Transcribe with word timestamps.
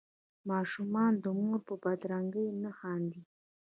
ماشومان 0.49 1.13
د 1.23 1.25
مور 1.39 1.59
په 1.67 1.73
بدرنګۍ 1.83 2.47
نه 2.63 2.71
خاندي. 2.77 3.21